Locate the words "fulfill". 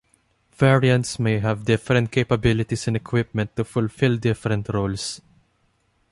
3.63-4.17